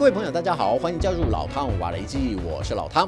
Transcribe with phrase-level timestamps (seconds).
[0.00, 3.06] 各位朋友，大家好，欢迎加入老汤瓦雷记，我是老汤。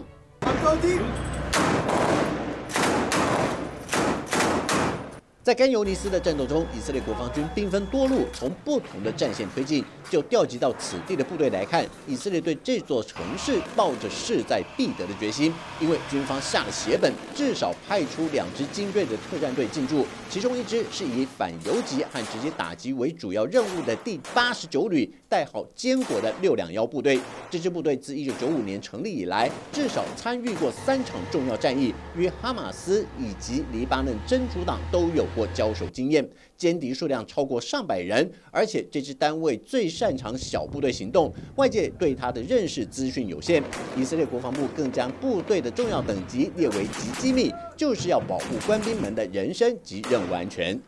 [5.43, 9.84] 在甘尤尼斯的战斗中，以色列国防军兵分多路，从不同的战线推进。
[10.09, 27.18] 就调集到此地的部队来看，以色列对这座城市抱着势在必得的决心，因为军方下了血本，至少派出两支精锐的特战队进驻，其中一支是以反游击和直接打击为主要任务的第八十九旅，代号坚果的六两幺部队。
[27.51, 36.27] 这支部队自一九九五年成立以来，至少参与过三场重要战役，与哈马斯以及黎巴嫩真主党都有过交手经验。
[36.59, 43.62] 歼敌数量超过上百人，而且这支单位最擅长小部队行动，外界对他的认识资讯有限。
[43.96, 50.80] 以色列国防部更将部队的重要等级列为极机密，就是要保护官兵们的人身及任务安全。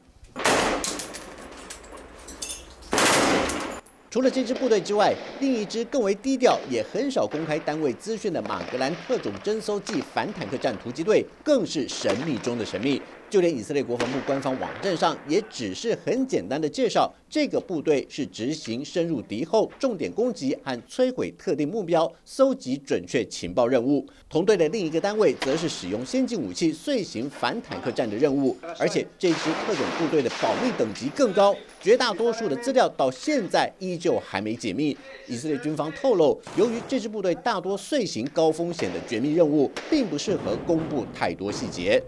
[4.08, 13.02] 除了这支部队之外，另一支更为低调，也很少公开单位资讯的马格兰特种侦搜暨反坦克战突击队，更是神秘中的神秘。
[13.30, 24.06] 就连以色列国防部官方网站上，也只是很简单的介绍，这个部队是执行深入敌后、重点攻击和摧毁特定目标、搜集准确情报任务。
[24.28, 28.56] 同队的另一个单位，则是使用先进武器遂行反坦克战的任务。
[28.78, 34.96] 而且这支特种部队的保密等级更高，绝大多数的资料到现在依旧还没解密。
[35.26, 42.02] 以色列军方透露，由于这支部队大多遂行高风险的绝密任务，并不适合公布太多细节。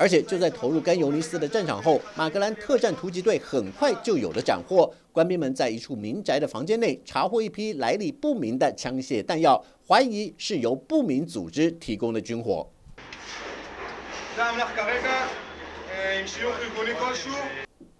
[0.00, 4.90] 而且就在投入甘尤尼斯的战场后，马格兰特战突击队很快就有了斩获。
[5.12, 12.66] 官兵们在一处民宅的房间内查获一批来历不明的枪械弹药，怀疑是由不明组织提供的军火。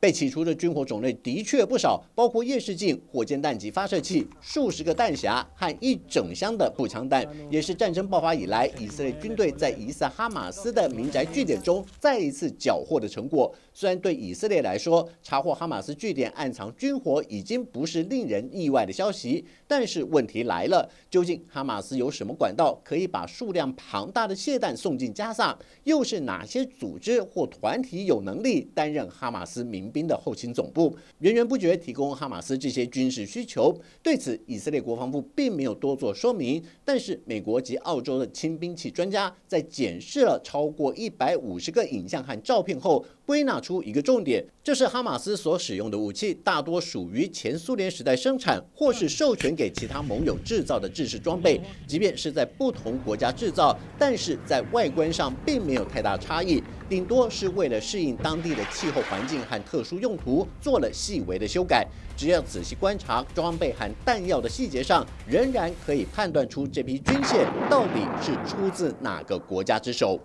[0.00, 13.54] 被起出的军火种类的确不少，包括夜视镜、火箭弹及发射器、数十个弹匣和一整箱的步枪弹，也是战争爆发以来以色列军队在疑似哈马斯的民宅据点中再一次缴获的成果。
[13.74, 25.58] 虽然对以色列来说，查获哈马斯据点暗藏军火已经不是令人意外的消息，但是问题来了：究竟哈马斯有什么管道可以把数量庞大的械弹送进加萨？
[25.84, 29.89] 又是哪些组织或团体有能力担任哈马斯民？
[29.90, 36.62] 兵的后勤总部源源不绝提供哈马斯这些军事需求，对此以色列国防部并没有多做说明。
[36.84, 51.60] 但是美国及澳洲的轻兵器专家在检视了超过一百五十个影像和照片后，归纳出一个重点：就是哈马斯所使用的武器大多属于前苏联时代生产或是授权给其他盟友制造的制式装备。
[51.86, 59.80] 即便是在不同国家制造，但是在外观上并没有太大差异，顶多是为了适应当地的气候环境和特。
[59.80, 70.20] 特殊用途做了细微的修改，只要仔细观察装备和弹药的细节上，仍然可以判断出这批军械到底是出自哪个国家之手。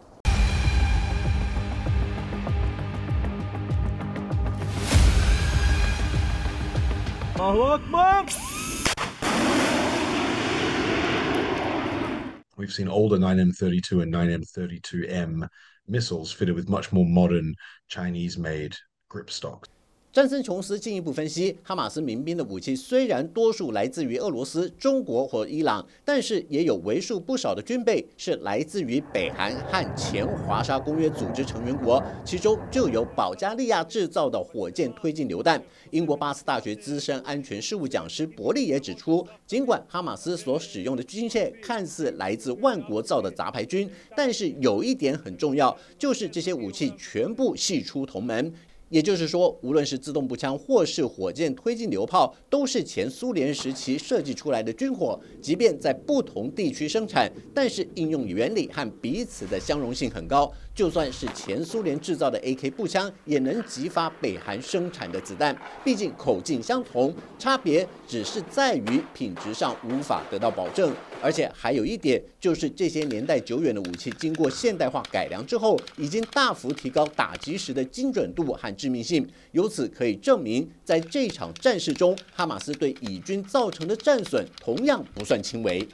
[12.58, 15.48] We've seen older 9M32 and 9M32M
[15.88, 17.54] missiles fitted with much more modern
[17.88, 18.76] Chinese-made
[19.10, 19.68] grip stock.
[20.16, 35.62] 詹森·琼斯进一步分析，哈马斯民兵的武器虽然多数来自于俄罗斯、中国或伊朗，但是也有为数不少的军备是来自于北韩和前华沙公约组织成员国，其中就有保加利亚制造的火箭推进榴弹。
[35.92, 48.54] 英国巴斯大学资深安全事务讲师伯利也指出，尽管哈马斯所使用的军械看似来自万国造的杂牌军，但是有一点很重要，就是这些武器全部系出同门。
[48.90, 55.20] 也就是说，无论是自动步枪或是火箭推进榴炮，都是前苏联时期设计出来的军火。
[55.42, 60.52] 即便在不同地区生产，但是应用原理和彼此的相容性很高。
[60.76, 65.58] 就算是前苏联制造的 AK 步枪，也能激发北韩生产的子弹。
[65.86, 70.94] 毕竟口径相同，差别只是在于品质上无法得到保证。
[71.22, 79.26] 而且还有一点，就是这些年代久远的武器，经过现代化改良之后，已经大幅提高打击时的精准度和致命性。
[79.54, 85.88] 由此可以证明，在这场战事中，哈马斯对以军造成的战损同样不算轻微。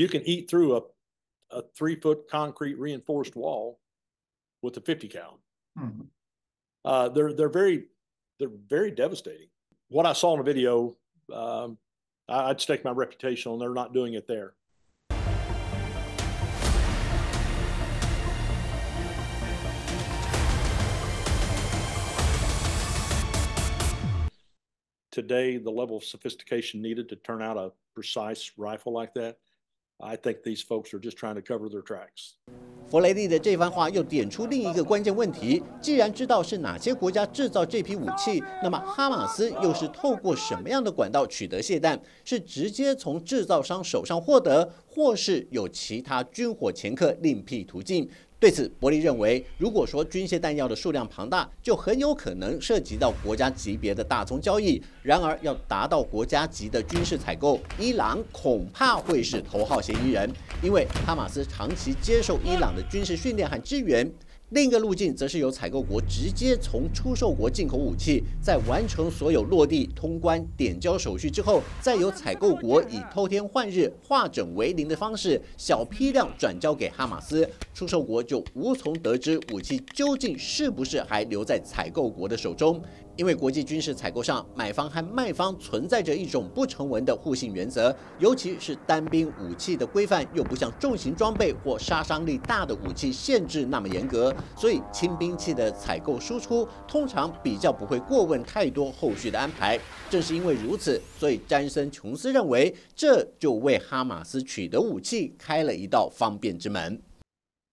[0.00, 0.80] you can eat through a,
[1.50, 3.78] a three foot concrete reinforced wall
[4.62, 5.40] with a 50 cal.
[5.78, 6.02] Mm-hmm.
[6.82, 7.84] Uh, they're, they're very,
[8.38, 9.48] they're very devastating.
[9.88, 10.96] What I saw in a video,
[11.30, 11.76] um,
[12.30, 14.54] I, I'd stake my reputation on they're not doing it there.
[25.10, 29.38] today the level of sophistication needed to turn out a precise rifle like that
[30.02, 32.32] I think these folks are just trying to cover their tracks.
[32.86, 42.00] 弗雷利的这番话又点出另一个关键问题：既然知道是哪些国家制造这批武器，那么哈马斯又是透过什么样的管道取得械弹？
[42.24, 48.08] 是直接从制造商手上获得，或是有其他军火掮客另辟途径？
[48.40, 54.82] 对此，伯利认为，如果说军械弹药的数量庞大，就很有可能涉及到国家级别的大宗交易。
[55.02, 60.32] 然而，要达到国家级的军事采购，伊朗恐怕会是头号嫌疑人，
[60.62, 64.10] 因为哈马斯长期接受伊朗的军事训练和支援。
[64.50, 82.82] 另一个路径则是由采购国直接从出售国进口武器，在完成所有落地、通关、点交手续之后，再由采购国以偷天换日、化整为零的方式，小批量转交给哈马斯，出售国就无从得知武器究竟是不是还留在采购国的手中。
[83.20, 99.78] 因为国际军事采购上，买方和卖方存在着一种不成文的互信原则，尤其是单兵武器的规范又不像重型装备或杀伤力大的武器限制那么严格，所以轻兵器的采购输出通常比较不会过问太多后续的安排。
[100.08, 106.98] 正是因为如此，所以詹森·琼斯认为，这就为哈马斯取得武器开了一道方便之门。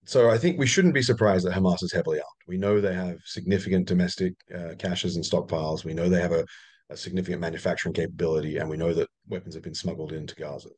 [0.07, 2.47] So I think we shouldn't be surprised that Hamas is heavily armed.
[2.47, 5.83] We know they have significant domestic uh, caches and stockpiles.
[5.83, 6.45] We know they have a,
[6.89, 10.69] a significant manufacturing capability, and we know that weapons have been smuggled into Gaza.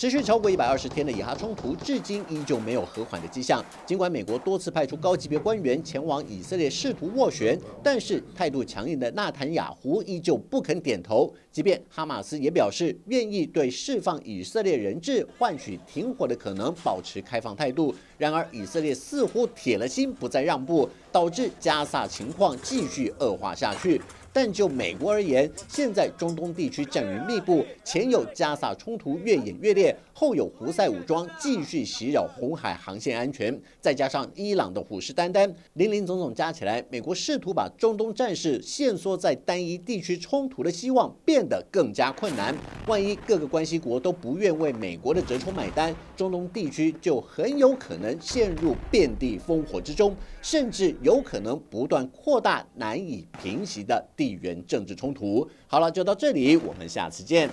[0.00, 3.62] 持续超过一百二十天的以哈冲突，至今依旧没有和缓的迹象。
[3.84, 11.30] 尽管美国多次派出高级别官员前往以色列试图斡旋，但是态度强硬的纳坦雅胡依旧不肯点头。
[11.52, 24.00] 即便哈马斯也表示愿意对释放以色列人质、换取停火的可能保持开放态度，然而以色列似乎铁了心不再让步，导致加萨情况继续恶化下去。
[24.32, 42.54] 但就美国而言，现在中东地区战云密布，前有加萨冲突越演越烈，后有胡塞武装继续袭扰红海航线安全，再加上伊朗的虎视眈眈，林林总总加起来，美国试图把中东战事限缩在单一地区冲突的希望变得更加困难。
[42.86, 54.06] 万一各个关系国都不愿为美国的折冲买单，中东地区就很有可能陷入遍地烽火之中，甚至有可能不断扩大难以平息的。
[54.20, 57.48] 地缘政治冲突，好了，就到这里，我们下次见。